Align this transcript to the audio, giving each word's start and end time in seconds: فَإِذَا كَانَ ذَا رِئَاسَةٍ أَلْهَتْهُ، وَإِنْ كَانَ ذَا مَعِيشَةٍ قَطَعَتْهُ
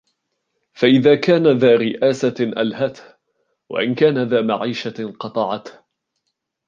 فَإِذَا 0.73 1.15
كَانَ 1.15 1.47
ذَا 1.47 1.75
رِئَاسَةٍ 1.75 2.35
أَلْهَتْهُ، 2.39 3.15
وَإِنْ 3.71 3.95
كَانَ 3.95 4.23
ذَا 4.27 4.41
مَعِيشَةٍ 4.41 5.11
قَطَعَتْهُ 5.19 5.73